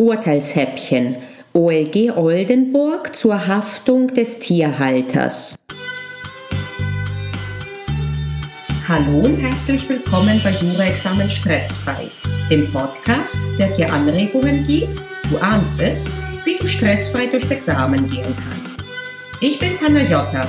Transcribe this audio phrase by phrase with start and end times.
[0.00, 1.18] Urteilshäppchen
[1.52, 5.56] OLG Oldenburg zur Haftung des Tierhalters.
[8.88, 12.08] Hallo und herzlich willkommen bei Jura-Examen Stressfrei,
[12.50, 14.88] dem Podcast, der dir Anregungen gibt,
[15.30, 16.06] du ahnst es,
[16.46, 18.82] wie du stressfrei durchs Examen gehen kannst.
[19.42, 20.48] Ich bin Panayota,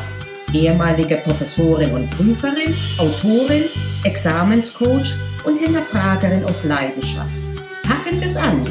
[0.54, 3.66] ehemalige Professorin und Prüferin, Autorin,
[4.06, 5.14] Examenscoach
[5.44, 7.36] und Hinterfragerin aus Leidenschaft.
[7.84, 8.66] Packen wir's an!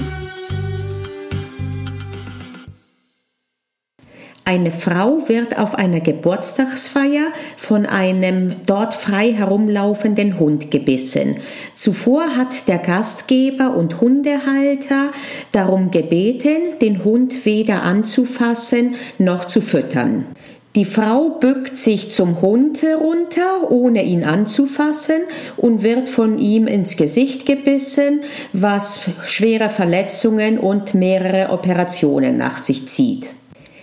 [4.51, 11.37] Eine Frau wird auf einer Geburtstagsfeier von einem dort frei herumlaufenden Hund gebissen.
[11.75, 15.11] Zuvor hat der Gastgeber und Hundehalter
[15.53, 20.27] darum gebeten, den Hund weder anzufassen noch zu füttern.
[20.75, 25.21] Die Frau bückt sich zum Hund herunter, ohne ihn anzufassen,
[25.59, 32.89] und wird von ihm ins Gesicht gebissen, was schwere Verletzungen und mehrere Operationen nach sich
[32.89, 33.31] zieht.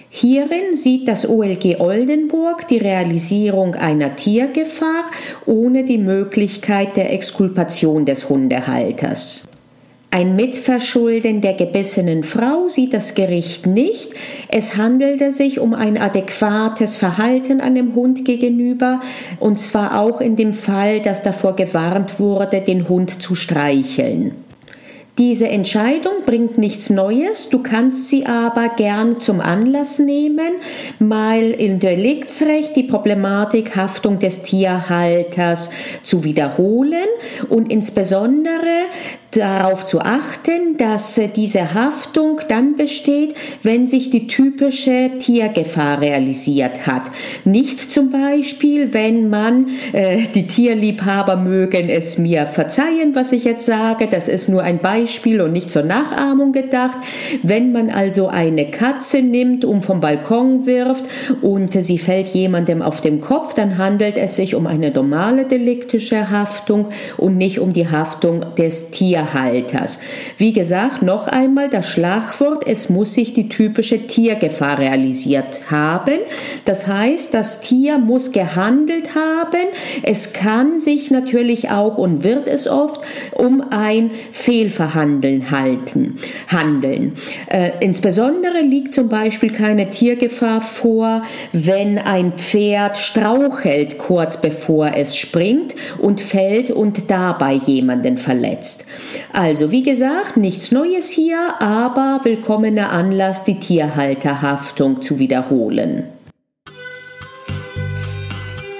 [0.10, 5.12] Hierin sieht das OLG Oldenburg die Realisierung einer Tiergefahr
[5.46, 9.44] ohne die Möglichkeit der Exkulpation des Hundehalters.
[10.10, 14.12] Ein Mitverschulden der gebissenen Frau sieht das Gericht nicht.
[14.48, 19.02] Es handelte sich um ein adäquates Verhalten dem Hund gegenüber,
[19.42, 24.47] und zwar auch in dem Fall, dass davor gewarnt wurde, den Hund zu streicheln.
[25.18, 30.58] Diese Entscheidung bringt nichts Neues, du kannst sie aber gern zum Anlass nehmen,
[31.00, 35.72] mal im Deliktsrecht die Problematik Haftung des Tierhalters
[36.04, 37.08] zu wiederholen.
[37.50, 38.86] Und insbesondere
[39.32, 47.04] darauf zu achten, dass diese Haftung dann besteht, wenn sich die typische Tiergefahr realisiert hat.
[47.44, 53.66] Nicht zum Beispiel, wenn man, äh, die Tierliebhaber mögen es mir verzeihen, was ich jetzt
[53.66, 56.98] sage, das ist nur ein Beispiel und nicht zur Nachahmung gedacht.
[57.44, 61.06] Wenn man also eine Katze nimmt und vom Balkon wirft
[61.42, 66.32] und sie fällt jemandem auf den Kopf, dann handelt es sich um eine normale deliktische
[66.32, 66.88] Haftung
[67.18, 69.17] und nicht um die Haftung des Tierhalters.
[69.18, 70.00] Tierhalters.
[70.38, 76.20] Wie gesagt, noch einmal das Schlagwort, es muss sich die typische Tiergefahr realisiert haben.
[76.66, 79.68] Das heißt, das Tier muss gehandelt haben.
[80.04, 83.02] Es kann sich natürlich auch und wird es oft
[83.32, 86.18] um ein Fehlverhandeln halten,
[86.48, 87.14] handeln.
[87.48, 95.16] Äh, insbesondere liegt zum Beispiel keine Tiergefahr vor, wenn ein Pferd strauchelt kurz bevor es
[95.16, 98.86] springt und fällt und dabei jemanden verletzt.
[99.34, 106.04] Also wie gesagt, nichts Neues hier, aber willkommener Anlass, die Tierhalterhaftung zu wiederholen.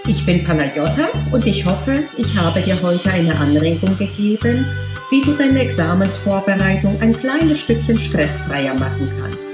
[0.08, 4.66] Ich bin Panagiotta und ich hoffe, ich habe dir heute eine Anregung gegeben,
[5.10, 9.48] wie du deine Examensvorbereitung ein kleines Stückchen stressfreier machen kannst.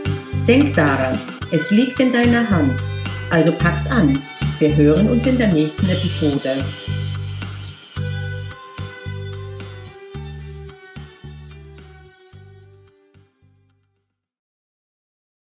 [0.47, 1.19] Denk daran,
[1.51, 2.73] es liegt in deiner Hand.
[3.29, 4.19] Also pack's an.
[4.59, 6.63] Wir hören uns in der nächsten Episode.